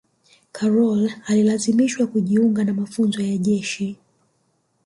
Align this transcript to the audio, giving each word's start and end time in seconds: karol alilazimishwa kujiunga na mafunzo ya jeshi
karol 0.51 1.11
alilazimishwa 1.27 2.07
kujiunga 2.07 2.63
na 2.63 2.73
mafunzo 2.73 3.21
ya 3.21 3.37
jeshi 3.37 3.97